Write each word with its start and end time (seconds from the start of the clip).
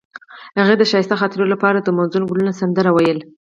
هغې 0.59 0.75
د 0.77 0.83
ښایسته 0.91 1.15
خاطرو 1.21 1.45
لپاره 1.53 1.77
د 1.81 1.87
موزون 1.97 2.23
ګلونه 2.29 2.51
سندره 2.59 2.89
ویله. 2.93 3.23